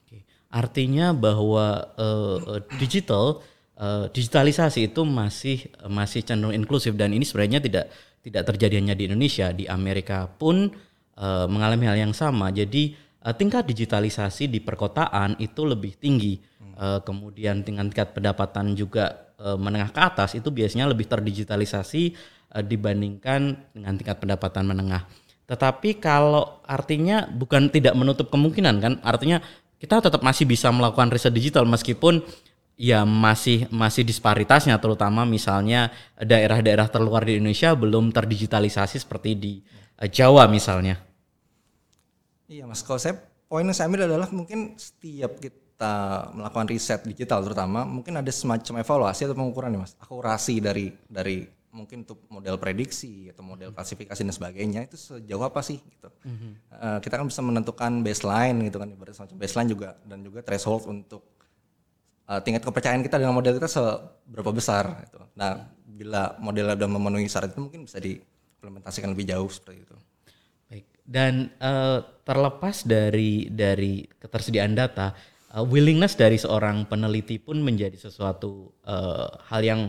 Oke. 0.06 0.18
Artinya 0.54 1.10
bahwa 1.10 1.82
uh, 1.98 2.62
digital 2.78 3.42
uh, 3.74 4.06
digitalisasi 4.06 4.94
itu 4.94 5.02
masih 5.02 5.66
masih 5.90 6.22
cenderung 6.22 6.54
inklusif 6.54 6.94
dan 6.94 7.10
ini 7.10 7.26
sebenarnya 7.26 7.58
tidak 7.58 7.90
tidak 8.22 8.42
terjadi 8.54 8.80
hanya 8.80 8.94
di 8.94 9.10
Indonesia, 9.10 9.50
di 9.50 9.66
Amerika 9.66 10.30
pun 10.30 10.70
uh, 11.18 11.46
mengalami 11.50 11.90
hal 11.90 11.98
yang 12.08 12.14
sama. 12.14 12.54
Jadi 12.54 12.94
uh, 13.26 13.34
tingkat 13.34 13.66
digitalisasi 13.66 14.46
di 14.46 14.62
perkotaan 14.62 15.42
itu 15.42 15.66
lebih 15.66 15.98
tinggi. 15.98 16.38
Hmm. 16.62 16.74
Uh, 16.78 17.00
kemudian 17.02 17.66
tingkat 17.66 17.90
tingkat 17.90 18.08
pendapatan 18.14 18.78
juga 18.78 19.34
uh, 19.42 19.58
menengah 19.58 19.90
ke 19.90 20.00
atas 20.00 20.38
itu 20.38 20.54
biasanya 20.54 20.86
lebih 20.86 21.10
terdigitalisasi 21.10 22.14
dibandingkan 22.62 23.56
dengan 23.74 23.94
tingkat 23.98 24.22
pendapatan 24.22 24.68
menengah. 24.68 25.08
Tetapi 25.44 26.00
kalau 26.00 26.62
artinya 26.64 27.26
bukan 27.28 27.68
tidak 27.68 27.92
menutup 27.98 28.30
kemungkinan 28.30 28.74
kan, 28.80 28.92
artinya 29.02 29.42
kita 29.76 30.00
tetap 30.00 30.24
masih 30.24 30.48
bisa 30.48 30.72
melakukan 30.72 31.12
riset 31.12 31.34
digital 31.34 31.68
meskipun 31.68 32.24
ya 32.74 33.06
masih 33.06 33.70
masih 33.70 34.02
disparitasnya 34.02 34.74
terutama 34.82 35.22
misalnya 35.22 35.94
daerah-daerah 36.18 36.90
terluar 36.90 37.22
di 37.22 37.38
Indonesia 37.38 37.76
belum 37.76 38.10
terdigitalisasi 38.10 39.04
seperti 39.04 39.30
di 39.38 39.52
uh, 40.00 40.08
Jawa 40.10 40.48
misalnya. 40.50 40.98
Iya 42.48 42.64
mas, 42.64 42.80
kalau 42.80 43.00
saya 43.00 43.20
poin 43.48 43.64
yang 43.64 43.76
saya 43.76 43.92
ambil 43.92 44.08
adalah 44.08 44.28
mungkin 44.32 44.74
setiap 44.80 45.38
kita 45.38 46.32
melakukan 46.34 46.66
riset 46.70 47.00
digital 47.04 47.44
terutama 47.44 47.84
mungkin 47.84 48.16
ada 48.18 48.30
semacam 48.30 48.80
evaluasi 48.80 49.26
atau 49.26 49.36
pengukuran 49.36 49.74
nih 49.74 49.80
mas 49.84 49.92
akurasi 50.00 50.64
dari 50.64 50.92
dari 51.06 51.44
mungkin 51.74 52.06
untuk 52.06 52.22
model 52.30 52.54
prediksi 52.62 53.34
atau 53.34 53.42
model 53.42 53.74
klasifikasi 53.74 54.22
dan 54.22 54.30
sebagainya 54.30 54.86
itu 54.86 54.94
sejauh 54.94 55.42
apa 55.42 55.58
sih 55.60 55.82
gitu. 55.82 56.08
Eh, 56.70 56.98
kita 57.02 57.18
kan 57.18 57.26
bisa 57.26 57.42
menentukan 57.42 58.06
baseline 58.06 58.70
gitu 58.70 58.78
kan 58.78 58.88
ibarat 58.88 59.18
semacam 59.18 59.36
baseline 59.42 59.68
juga 59.68 59.90
dan 60.06 60.22
juga 60.22 60.40
threshold 60.46 60.86
untuk 60.86 61.26
eh, 62.30 62.40
tingkat 62.46 62.62
kepercayaan 62.62 63.02
kita 63.02 63.18
dengan 63.18 63.34
model 63.34 63.58
kita 63.58 63.66
seberapa 63.66 64.54
besar 64.54 65.02
gitu. 65.02 65.18
Nah, 65.34 65.74
bila 65.94 66.34
modelnya 66.42 66.74
sudah 66.78 66.90
memenuhi 66.90 67.26
syarat 67.30 67.50
itu 67.54 67.60
mungkin 67.62 67.86
bisa 67.86 67.98
diimplementasikan 67.98 69.10
lebih 69.14 69.26
jauh 69.30 69.50
seperti 69.50 69.86
itu. 69.86 69.96
Baik. 70.70 70.84
Dan 71.02 71.54
eh, 71.58 71.98
terlepas 72.26 72.82
dari 72.86 73.46
dari 73.50 74.02
ketersediaan 74.06 74.74
data, 74.74 75.14
eh, 75.54 75.64
willingness 75.64 76.18
dari 76.18 76.38
seorang 76.38 76.86
peneliti 76.90 77.38
pun 77.38 77.62
menjadi 77.62 77.98
sesuatu 77.98 78.74
eh, 78.82 79.28
hal 79.50 79.62
yang 79.62 79.82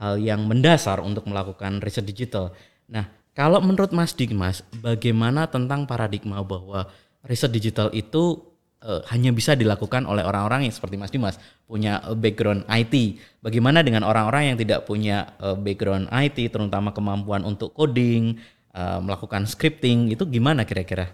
hal 0.00 0.16
yang 0.16 0.48
mendasar 0.48 1.04
untuk 1.04 1.28
melakukan 1.28 1.84
riset 1.84 2.08
digital. 2.08 2.56
Nah, 2.88 3.06
kalau 3.36 3.60
menurut 3.60 3.92
Mas 3.92 4.16
Digmas, 4.16 4.64
bagaimana 4.80 5.46
tentang 5.46 5.84
paradigma 5.84 6.40
bahwa 6.40 6.88
riset 7.22 7.52
digital 7.52 7.92
itu 7.92 8.40
eh, 8.80 9.04
hanya 9.12 9.30
bisa 9.30 9.52
dilakukan 9.52 10.08
oleh 10.08 10.24
orang-orang 10.24 10.66
yang 10.66 10.74
seperti 10.74 10.96
Mas 10.96 11.12
Dimas 11.12 11.36
punya 11.68 12.00
eh, 12.08 12.16
background 12.16 12.64
IT. 12.66 13.20
Bagaimana 13.44 13.84
dengan 13.84 14.08
orang-orang 14.08 14.56
yang 14.56 14.58
tidak 14.58 14.88
punya 14.88 15.36
eh, 15.36 15.54
background 15.54 16.08
IT, 16.10 16.48
terutama 16.48 16.96
kemampuan 16.96 17.44
untuk 17.44 17.76
coding, 17.76 18.40
eh, 18.72 18.98
melakukan 19.04 19.44
scripting, 19.44 20.10
itu 20.10 20.24
gimana 20.26 20.64
kira-kira? 20.64 21.12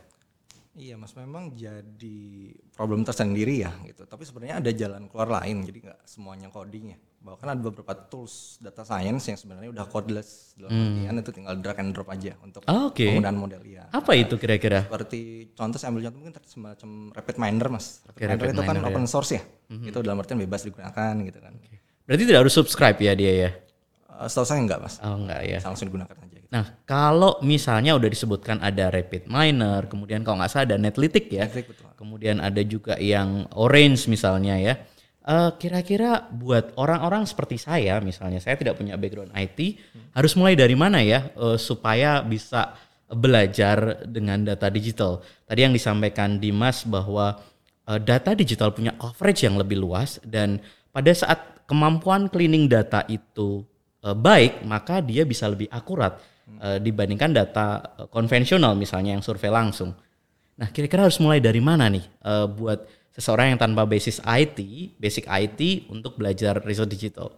Iya 0.76 1.00
mas, 1.00 1.16
memang 1.16 1.57
jadi 1.57 2.52
problem 2.76 3.00
tersendiri 3.00 3.64
ya 3.64 3.73
gitu. 3.88 4.05
Tapi 4.05 4.28
sebenarnya 4.28 4.61
ada 4.61 4.71
jalan 4.76 5.09
keluar 5.09 5.40
lain, 5.40 5.64
jadi 5.64 5.88
nggak 5.88 6.00
semuanya 6.05 6.52
coding 6.52 6.93
ya. 6.93 6.99
Bahkan 7.26 7.42
ada 7.42 7.59
beberapa 7.59 7.90
tools 8.06 8.62
data 8.62 8.87
science 8.87 9.26
yang 9.26 9.35
sebenarnya 9.35 9.75
udah 9.75 9.85
codeless 9.85 10.54
dalam 10.54 10.71
artian 10.71 11.14
itu 11.18 11.30
tinggal 11.35 11.54
drag 11.59 11.78
and 11.83 11.90
drop 11.90 12.06
aja 12.06 12.38
untuk 12.38 12.62
Ah, 12.64 12.87
Oke. 12.87 13.02
penggunaan 13.02 13.35
model 13.35 13.66
ya. 13.66 13.90
Apa 13.90 14.14
itu 14.14 14.38
kira-kira? 14.38 14.87
Seperti 14.87 15.21
contoh 15.52 15.76
saya 15.76 15.90
ambil 15.90 16.06
contoh 16.06 16.18
mungkin 16.23 16.35
semacam 16.47 16.90
rapid 17.11 17.37
miner 17.37 17.66
mas. 17.68 18.06
Rapid 18.06 18.14
Oke, 18.14 18.23
miner 18.23 18.38
rapid 18.38 18.54
itu 18.54 18.62
kan 18.62 18.76
ya. 18.78 18.87
open 18.87 19.04
source 19.04 19.30
ya. 19.35 19.42
Itu 19.66 19.99
dalam 20.00 20.23
artian 20.23 20.38
bebas 20.38 20.62
digunakan 20.62 21.12
gitu 21.21 21.38
kan. 21.42 21.52
Berarti 22.06 22.23
tidak 22.23 22.40
harus 22.47 22.54
subscribe 22.54 22.95
ya 22.97 23.12
dia 23.12 23.33
ya? 23.35 23.50
Eh, 24.16 24.28
setahu 24.30 24.47
saya 24.47 24.62
enggak 24.62 24.78
mas, 24.78 24.95
Oh 25.02 25.18
enggak 25.18 25.42
ya. 25.42 25.59
Bisa 25.59 25.68
langsung 25.68 25.90
digunakan 25.90 26.14
aja. 26.14 26.30
Gitu. 26.30 26.47
Nah, 26.47 26.64
kalau 26.87 27.42
misalnya 27.42 27.92
udah 27.92 28.06
disebutkan 28.06 28.62
ada 28.62 28.87
Rapid 28.88 29.26
Miner, 29.26 29.90
kemudian 29.90 30.23
kalau 30.23 30.38
nggak 30.38 30.47
salah 30.49 30.64
ada 30.64 30.78
Netlytic 30.78 31.26
ya, 31.28 31.50
Netlytic, 31.50 31.75
betul. 31.75 31.90
kemudian 31.99 32.38
ada 32.38 32.62
juga 32.62 32.95
yang 32.97 33.50
Orange 33.52 34.06
misalnya 34.06 34.54
ya. 34.56 34.78
Eh, 35.26 35.50
Kira-kira 35.59 36.30
buat 36.30 36.71
orang-orang 36.78 37.26
seperti 37.26 37.59
saya, 37.59 37.99
misalnya 37.99 38.38
saya 38.38 38.54
tidak 38.54 38.78
punya 38.78 38.95
background 38.95 39.35
IT, 39.35 39.59
harus 40.14 40.38
mulai 40.38 40.54
dari 40.54 40.78
mana 40.78 41.02
ya 41.02 41.35
eh, 41.35 41.59
supaya 41.59 42.23
bisa 42.23 42.78
belajar 43.11 44.06
dengan 44.06 44.47
data 44.47 44.71
digital? 44.71 45.18
Tadi 45.42 45.66
yang 45.66 45.75
disampaikan 45.75 46.38
Dimas 46.38 46.87
bahwa 46.87 47.42
eh, 47.90 47.99
data 47.99 48.38
digital 48.38 48.71
punya 48.71 48.95
coverage 48.95 49.42
yang 49.42 49.59
lebih 49.59 49.83
luas 49.83 50.23
dan 50.23 50.62
pada 50.95 51.11
saat 51.11 51.66
kemampuan 51.66 52.30
cleaning 52.30 52.71
data 52.71 53.02
itu 53.11 53.66
eh, 54.06 54.14
baik, 54.14 54.62
maka 54.62 55.02
dia 55.02 55.26
bisa 55.26 55.50
lebih 55.50 55.66
akurat 55.75 56.23
eh, 56.62 56.78
dibandingkan 56.78 57.35
data 57.35 57.83
konvensional 58.14 58.78
misalnya 58.78 59.18
yang 59.18 59.26
survei 59.26 59.50
langsung. 59.50 59.90
Nah, 60.54 60.71
kira-kira 60.71 61.11
harus 61.11 61.18
mulai 61.18 61.42
dari 61.42 61.59
mana 61.59 61.90
nih 61.90 62.06
eh, 62.06 62.47
buat 62.47 63.06
seseorang 63.17 63.57
yang 63.57 63.61
tanpa 63.61 63.89
basis 63.89 64.21
IT, 64.21 64.61
basic 65.01 65.25
IT 65.25 65.89
untuk 65.89 66.21
belajar 66.21 66.61
riset 66.61 66.87
digital? 66.87 67.33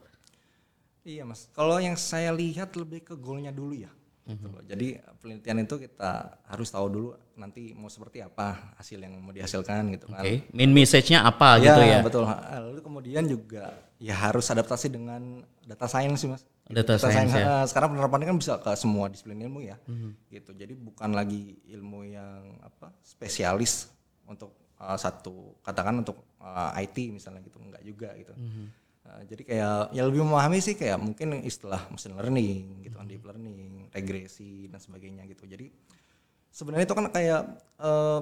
Iya 1.06 1.24
mas, 1.24 1.46
kalau 1.54 1.78
yang 1.78 1.94
saya 1.96 2.34
lihat 2.34 2.74
lebih 2.74 3.00
ke 3.06 3.14
goalnya 3.16 3.54
dulu 3.54 3.72
ya. 3.78 3.88
Loh. 4.28 4.60
Jadi 4.60 5.00
penelitian 5.24 5.64
itu 5.64 5.80
kita 5.80 6.36
harus 6.52 6.68
tahu 6.68 6.86
dulu 6.92 7.10
nanti 7.40 7.72
mau 7.72 7.88
seperti 7.88 8.20
apa 8.20 8.76
hasil 8.76 9.00
yang 9.00 9.16
mau 9.24 9.32
dihasilkan 9.32 9.88
gitu 9.96 10.04
kan. 10.12 10.20
Oke, 10.20 10.44
main 10.52 10.68
message-nya 10.68 11.24
apa 11.24 11.56
gitu 11.64 11.80
ya? 11.80 12.04
betul. 12.04 12.28
Lalu 12.28 12.80
kemudian 12.84 13.24
juga 13.24 13.72
ya 13.96 14.12
harus 14.12 14.44
adaptasi 14.52 14.92
dengan 14.92 15.40
data 15.64 15.88
science 15.88 16.20
sih 16.20 16.28
mas. 16.28 16.44
Gitu. 16.68 16.76
Data 16.76 17.00
science, 17.00 17.32
ya. 17.32 17.40
Mhm. 17.40 17.48
eh, 17.56 17.64
Sekarang 17.72 17.88
penerapannya 17.96 18.26
kan 18.28 18.36
bisa 18.36 18.60
ke 18.60 18.68
semua 18.76 19.08
disiplin 19.08 19.40
ilmu 19.40 19.64
ya. 19.64 19.80
Gitu. 20.28 20.52
Jadi 20.52 20.76
bukan 20.76 21.16
lagi 21.16 21.56
ilmu 21.72 22.04
yang 22.04 22.60
apa 22.60 22.92
spesialis 23.00 23.88
untuk 24.28 24.52
eh, 24.78 24.98
satu 24.98 25.58
katakan 25.62 26.02
untuk 26.02 26.22
eh, 26.42 26.82
IT 26.86 26.96
misalnya 27.12 27.42
gitu 27.42 27.58
enggak 27.58 27.82
juga 27.84 28.10
gitu. 28.16 28.34
Mhm. 28.34 28.64
Eh, 29.08 29.22
jadi 29.30 29.42
kayak 29.44 29.76
yang 29.94 30.06
lebih 30.10 30.20
memahami 30.24 30.58
sih 30.62 30.74
kayak 30.74 30.98
mungkin 30.98 31.42
istilah 31.42 31.90
machine 31.90 32.14
learning 32.14 32.86
gitu 32.86 32.94
kan 32.98 33.06
deep 33.06 33.24
learning, 33.26 33.90
regresi 33.90 34.66
dan 34.70 34.78
sebagainya 34.78 35.26
gitu. 35.30 35.44
Jadi 35.46 35.70
sebenarnya 36.52 36.86
itu 36.88 36.94
kan 36.96 37.06
kayak 37.10 37.40
eh, 37.78 38.20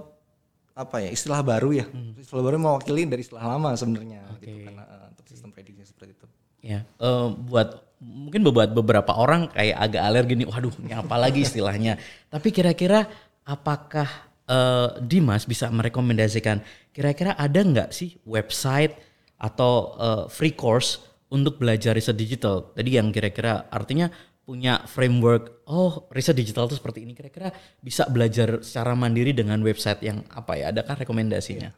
apa 0.77 0.97
ya 1.01 1.09
istilah 1.09 1.41
baru 1.41 1.73
ya 1.73 1.89
istilah 2.21 2.45
baru 2.45 2.61
mewakili 2.61 3.09
dari 3.09 3.25
istilah 3.25 3.49
lama 3.49 3.73
sebenarnya 3.73 4.29
gitu 4.45 4.61
kan 4.69 4.77
eh, 4.85 5.07
untuk 5.09 5.25
sistem 5.25 5.49
prediksi 5.49 5.89
seperti 5.89 6.13
itu 6.13 6.29
Ya, 6.67 6.83
eh, 6.83 7.29
buat 7.47 7.79
mungkin 8.03 8.43
buat 8.51 8.75
beberapa 8.75 9.15
orang 9.15 9.47
kayak 9.55 9.77
agak 9.77 10.03
alergi 10.03 10.35
nih, 10.35 10.49
waduh 10.51 10.75
ini 10.83 10.93
apa 10.99 11.15
lagi 11.15 11.47
istilahnya. 11.47 11.95
Tapi 12.33 12.51
kira-kira 12.51 13.07
apakah 13.47 14.09
eh, 14.47 14.89
Dimas 15.03 15.45
bisa 15.45 15.69
merekomendasikan 15.69 16.63
kira-kira 16.91 17.37
ada 17.37 17.61
nggak 17.61 17.91
sih 17.93 18.17
website 18.25 18.97
atau 19.37 19.95
eh, 19.99 20.25
free 20.33 20.55
course 20.57 21.03
untuk 21.29 21.59
belajar 21.59 21.93
riset 21.93 22.17
digital? 22.17 22.73
Tadi 22.73 22.97
yang 22.97 23.11
kira-kira 23.11 23.67
artinya 23.69 24.09
punya 24.47 24.79
framework, 24.87 25.67
oh 25.67 26.07
riset 26.15 26.39
digital 26.39 26.71
itu 26.71 26.79
seperti 26.79 27.03
ini. 27.03 27.19
Kira-kira 27.19 27.51
bisa 27.83 28.07
belajar 28.07 28.63
secara 28.63 28.95
mandiri 28.95 29.35
dengan 29.35 29.59
website 29.59 30.07
yang 30.07 30.23
apa 30.31 30.55
ya? 30.55 30.71
Adakah 30.71 31.03
rekomendasinya? 31.03 31.75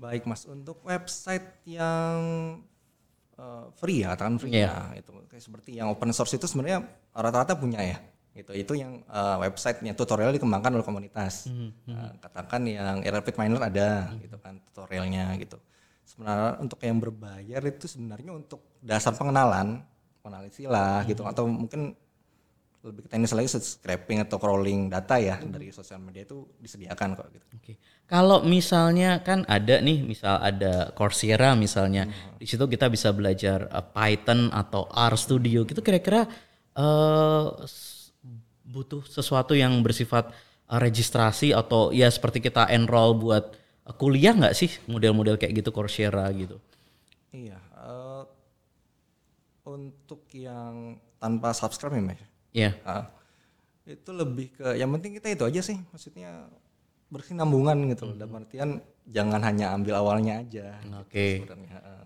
baik 0.00 0.24
mas 0.24 0.48
untuk 0.48 0.80
website 0.80 1.60
yang 1.68 2.18
eh, 3.36 3.66
free 3.76 4.00
ya 4.00 4.16
katakan 4.16 4.40
free 4.40 4.56
Iya. 4.56 4.96
ya 4.96 5.04
itu 5.04 5.12
kayak 5.28 5.44
seperti 5.44 5.70
yang 5.76 5.92
open 5.92 6.08
source 6.16 6.40
itu 6.40 6.48
sebenarnya 6.48 6.88
rata-rata 7.12 7.52
punya 7.52 7.84
ya 7.84 8.00
gitu. 8.32 8.52
Itu 8.54 8.72
yang 8.78 9.02
eh, 9.04 9.36
websitenya 9.42 9.92
tutorial 9.92 10.30
dikembangkan 10.30 10.74
oleh 10.76 10.86
komunitas. 10.86 11.50
Eh, 11.50 12.10
katakan 12.22 12.62
yang 12.64 13.02
Rapid 13.02 13.34
Miner 13.36 13.62
ada 13.62 14.14
gitu 14.18 14.36
kan 14.38 14.58
tutorialnya 14.70 15.34
gitu. 15.38 15.58
Sebenarnya 16.06 16.58
untuk 16.58 16.78
yang 16.82 16.98
berbayar 16.98 17.62
itu 17.62 17.86
sebenarnya 17.86 18.34
untuk 18.34 18.60
dasar 18.82 19.14
pengenalan 19.14 19.82
pengenalan 20.20 20.46
istilah 20.50 21.02
gitu. 21.06 21.22
Atau 21.26 21.46
mungkin 21.46 21.94
lebih 22.80 23.04
ke 23.04 23.08
teknis 23.12 23.36
lagi 23.36 23.44
scraping 23.52 24.24
atau 24.24 24.40
crawling 24.40 24.88
data 24.88 25.20
ya 25.20 25.36
dari 25.36 25.68
sosial 25.68 26.00
media 26.00 26.24
itu 26.24 26.48
disediakan 26.56 27.12
kok 27.12 27.28
gitu. 27.28 27.44
Oke. 27.60 27.72
Kalau 28.08 28.40
misalnya 28.40 29.20
kan 29.20 29.44
ada 29.44 29.84
nih, 29.84 30.00
misal 30.00 30.40
ada 30.40 30.88
Coursera 30.96 31.52
misalnya, 31.52 32.08
di 32.40 32.48
situ 32.48 32.64
kita 32.64 32.88
bisa 32.88 33.12
belajar 33.12 33.68
uh, 33.68 33.84
Python 33.84 34.48
atau 34.48 34.88
R 34.88 35.12
Studio 35.12 35.68
gitu. 35.68 35.84
Kira-kira 35.84 36.24
s- 37.68 37.99
butuh 38.64 39.02
sesuatu 39.06 39.56
yang 39.56 39.80
bersifat 39.82 40.30
uh, 40.70 40.78
registrasi 40.78 41.50
atau 41.50 41.90
ya 41.90 42.06
seperti 42.06 42.38
kita 42.38 42.70
enroll 42.70 43.18
buat 43.18 43.56
uh, 43.86 43.94
kuliah 43.94 44.36
nggak 44.36 44.54
sih 44.54 44.70
model-model 44.86 45.36
kayak 45.40 45.64
gitu 45.64 45.70
Coursera 45.74 46.26
gitu? 46.34 46.56
Iya, 47.30 47.58
eh, 47.58 48.24
untuk 49.70 50.26
yang 50.34 50.98
tanpa 51.22 51.54
subscribe 51.54 51.94
ya, 51.94 52.02
Mas? 52.02 52.22
Ya. 52.50 52.70
Ah, 52.82 53.06
itu 53.86 54.10
lebih 54.10 54.50
ke, 54.58 54.74
yang 54.74 54.90
penting 54.98 55.14
kita 55.14 55.30
itu 55.30 55.44
aja 55.46 55.60
sih, 55.62 55.78
maksudnya 55.94 56.50
berkesinambungan 57.10 57.90
gitu 57.94 58.10
loh. 58.10 58.16
Dalam 58.18 58.34
artian 58.42 58.82
jangan 59.06 59.42
hanya 59.46 59.74
ambil 59.74 59.98
awalnya 59.98 60.42
aja. 60.42 60.78
Oke. 60.98 61.46
Sebenarnya. 61.46 61.78
ah. 61.78 62.04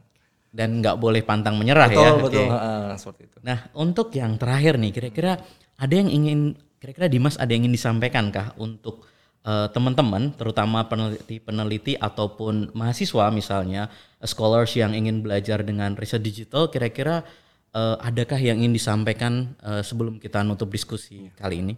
Dan 0.55 0.79
nggak 0.79 1.03
boleh 1.03 1.27
pantang 1.27 1.59
menyerah 1.59 1.91
Betul, 1.91 2.07
ya. 2.07 2.15
betul, 2.23 2.47
seperti 2.95 3.23
itu. 3.27 3.39
Nah, 3.43 3.59
untuk 3.75 4.15
yang 4.15 4.39
terakhir 4.39 4.79
nih, 4.79 4.95
kira-kira 4.95 5.43
ada 5.75 5.95
yang 5.99 6.07
ingin, 6.07 6.55
kira-kira 6.79 7.11
Dimas 7.11 7.35
ada 7.35 7.51
yang 7.51 7.67
ingin 7.67 7.75
disampaikan 7.75 8.31
kah 8.31 8.55
untuk 8.63 9.03
eh, 9.43 9.67
teman-teman, 9.75 10.31
terutama 10.39 10.87
peneliti-peneliti 10.87 11.99
ataupun 11.99 12.71
mahasiswa 12.71 13.35
misalnya, 13.35 13.91
eh, 14.23 14.31
scholars 14.31 14.79
yang 14.79 14.95
ingin 14.95 15.27
belajar 15.27 15.67
dengan 15.67 15.99
riset 15.99 16.23
digital, 16.23 16.71
kira-kira 16.71 17.27
eh, 17.75 17.97
adakah 17.99 18.39
yang 18.39 18.63
ingin 18.63 18.79
disampaikan 18.79 19.59
eh, 19.59 19.83
sebelum 19.83 20.23
kita 20.23 20.47
nutup 20.47 20.71
diskusi 20.71 21.35
kali 21.35 21.67
ini? 21.67 21.75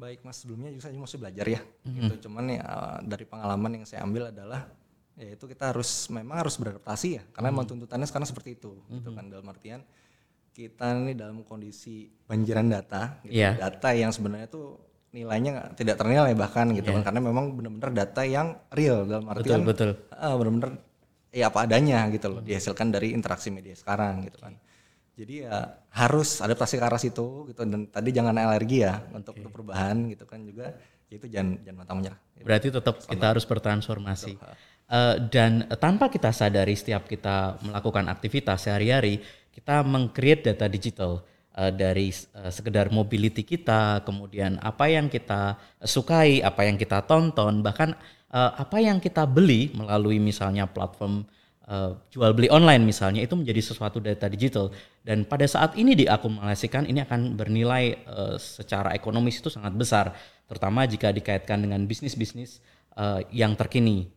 Baik 0.00 0.24
mas, 0.24 0.40
sebelumnya 0.40 0.72
juga 0.72 0.88
saya 0.88 0.96
masih 0.96 1.20
belajar 1.20 1.44
ya. 1.44 1.60
Gitu. 1.84 2.24
Cuman 2.24 2.48
ya 2.48 2.64
dari 3.04 3.28
pengalaman 3.28 3.76
yang 3.76 3.84
saya 3.84 4.00
ambil 4.00 4.32
adalah 4.32 4.64
yaitu 5.20 5.44
kita 5.44 5.76
harus 5.76 6.08
memang 6.08 6.40
harus 6.40 6.56
beradaptasi 6.56 7.08
ya, 7.20 7.22
karena 7.36 7.52
memang 7.52 7.68
tuntutannya 7.68 8.08
sekarang 8.08 8.24
seperti 8.24 8.56
itu, 8.56 8.80
gitu 8.88 9.12
kan 9.12 9.28
dalam 9.28 9.44
artian 9.52 9.84
kita 10.56 10.96
ini 10.96 11.12
dalam 11.12 11.44
kondisi 11.44 12.08
banjiran 12.24 12.72
data, 12.72 13.20
gitu. 13.22 13.36
Iya. 13.36 13.60
data 13.60 13.92
yang 13.92 14.10
sebenarnya 14.10 14.48
tuh 14.48 14.80
nilainya 15.12 15.76
tidak 15.76 16.00
ternilai 16.00 16.32
bahkan 16.32 16.72
gitu 16.72 16.88
kan, 16.96 17.04
karena 17.04 17.20
memang 17.20 17.52
benar-benar 17.52 17.92
data 17.92 18.24
yang 18.24 18.56
real 18.72 19.04
dalam 19.04 19.28
artian 19.28 19.60
betul. 19.62 19.92
ah, 20.16 20.34
benar-benar 20.40 20.80
ya 21.30 21.52
apa 21.52 21.68
adanya 21.68 22.08
gitu 22.10 22.26
loh, 22.32 22.40
dihasilkan 22.40 22.88
dari 22.88 23.12
interaksi 23.12 23.52
media 23.52 23.76
sekarang 23.76 24.24
gitu 24.24 24.40
kan. 24.40 24.56
Jadi 25.20 25.44
ya 25.44 25.76
harus 25.92 26.40
adaptasi 26.40 26.80
ke 26.80 26.84
arah 26.86 26.96
situ 26.96 27.44
gitu 27.52 27.60
dan 27.68 27.84
tadi 27.92 28.08
jangan 28.08 28.32
alergi 28.40 28.88
ya 28.88 29.04
untuk, 29.12 29.36
untuk 29.36 29.52
perubahan 29.52 30.08
gitu 30.08 30.24
kan 30.24 30.40
juga 30.48 30.72
ya 31.12 31.14
itu 31.20 31.26
jangan 31.28 31.60
jangan 31.60 31.76
mantap 31.76 31.96
menyerah. 32.00 32.20
Berarti 32.40 32.66
tetap 32.72 32.94
kita 33.04 33.26
harus 33.36 33.44
bertransformasi. 33.44 34.32
Uh, 34.90 35.22
dan 35.30 35.70
tanpa 35.78 36.10
kita 36.10 36.34
sadari 36.34 36.74
setiap 36.74 37.06
kita 37.06 37.62
melakukan 37.62 38.10
aktivitas 38.10 38.66
sehari-hari, 38.66 39.22
kita 39.54 39.86
mengcreate 39.86 40.50
data 40.50 40.66
digital 40.66 41.22
uh, 41.54 41.70
dari 41.70 42.10
uh, 42.34 42.50
sekedar 42.50 42.90
mobility 42.90 43.46
kita, 43.46 44.02
kemudian 44.02 44.58
apa 44.58 44.90
yang 44.90 45.06
kita 45.06 45.54
sukai, 45.86 46.42
apa 46.42 46.66
yang 46.66 46.74
kita 46.74 47.06
tonton, 47.06 47.62
bahkan 47.62 47.94
uh, 48.34 48.50
apa 48.58 48.82
yang 48.82 48.98
kita 48.98 49.30
beli 49.30 49.70
melalui 49.78 50.18
misalnya 50.18 50.66
platform 50.66 51.22
uh, 51.70 51.94
jual 52.10 52.34
beli 52.34 52.50
online 52.50 52.82
misalnya 52.82 53.22
itu 53.22 53.38
menjadi 53.38 53.62
sesuatu 53.62 54.02
data 54.02 54.26
digital. 54.26 54.74
Dan 55.06 55.22
pada 55.22 55.46
saat 55.46 55.78
ini 55.78 55.94
diakumulasikan 55.94 56.90
ini 56.90 57.06
akan 57.06 57.38
bernilai 57.38 57.94
uh, 58.10 58.36
secara 58.42 58.90
ekonomis 58.98 59.38
itu 59.38 59.54
sangat 59.54 59.70
besar 59.78 60.18
terutama 60.50 60.82
jika 60.82 61.14
dikaitkan 61.14 61.62
dengan 61.62 61.86
bisnis-bisnis 61.86 62.58
uh, 62.98 63.22
yang 63.30 63.54
terkini 63.54 64.10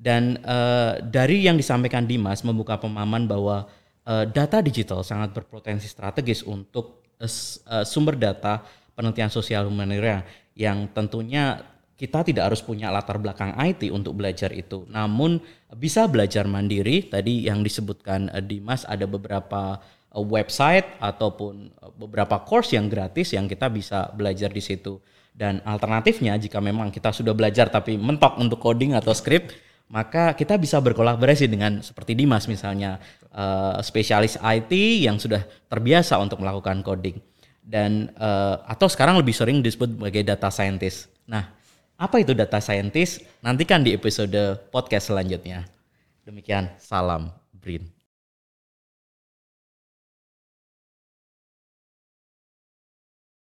dan 0.00 0.40
uh, 0.48 0.96
dari 1.04 1.44
yang 1.44 1.60
disampaikan 1.60 2.08
Dimas 2.08 2.40
membuka 2.40 2.80
pemahaman 2.80 3.28
bahwa 3.28 3.68
uh, 4.08 4.24
data 4.24 4.64
digital 4.64 5.04
sangat 5.04 5.36
berpotensi 5.36 5.84
strategis 5.84 6.40
untuk 6.40 7.04
uh, 7.20 7.84
sumber 7.84 8.16
data 8.16 8.64
penelitian 8.96 9.28
sosial 9.28 9.68
humaniora 9.68 10.24
yang 10.56 10.88
tentunya 10.96 11.60
kita 12.00 12.24
tidak 12.24 12.48
harus 12.48 12.64
punya 12.64 12.88
latar 12.88 13.20
belakang 13.20 13.52
IT 13.60 13.92
untuk 13.92 14.16
belajar 14.16 14.56
itu. 14.56 14.88
Namun 14.88 15.36
bisa 15.76 16.08
belajar 16.08 16.48
mandiri. 16.48 17.04
Tadi 17.04 17.44
yang 17.44 17.60
disebutkan 17.60 18.32
uh, 18.32 18.40
Dimas 18.40 18.88
ada 18.88 19.04
beberapa 19.04 19.76
uh, 20.16 20.24
website 20.24 20.96
ataupun 20.96 21.76
beberapa 22.00 22.40
course 22.40 22.72
yang 22.72 22.88
gratis 22.88 23.36
yang 23.36 23.44
kita 23.44 23.68
bisa 23.68 24.08
belajar 24.16 24.48
di 24.48 24.64
situ. 24.64 24.96
Dan 25.36 25.60
alternatifnya 25.60 26.40
jika 26.40 26.56
memang 26.56 26.88
kita 26.88 27.12
sudah 27.12 27.36
belajar 27.36 27.68
tapi 27.68 28.00
mentok 28.00 28.40
untuk 28.40 28.56
coding 28.64 28.96
atau 28.96 29.12
script, 29.12 29.69
maka 29.90 30.38
kita 30.38 30.54
bisa 30.54 30.78
berkolaborasi 30.78 31.50
dengan 31.50 31.82
seperti 31.82 32.14
Dimas 32.14 32.46
misalnya 32.46 33.02
uh, 33.34 33.82
spesialis 33.82 34.38
IT 34.38 34.70
yang 35.02 35.18
sudah 35.18 35.42
terbiasa 35.66 36.14
untuk 36.22 36.38
melakukan 36.38 36.86
coding 36.86 37.18
dan 37.66 38.14
uh, 38.16 38.62
atau 38.70 38.86
sekarang 38.86 39.18
lebih 39.18 39.34
sering 39.34 39.60
disebut 39.60 39.98
sebagai 39.98 40.22
data 40.22 40.48
scientist. 40.48 41.10
Nah, 41.26 41.50
apa 41.98 42.22
itu 42.22 42.34
data 42.34 42.62
scientist? 42.62 43.22
Nantikan 43.42 43.82
di 43.82 43.94
episode 43.94 44.62
podcast 44.70 45.10
selanjutnya. 45.10 45.66
Demikian, 46.22 46.70
salam 46.78 47.34
Brin. 47.58 47.99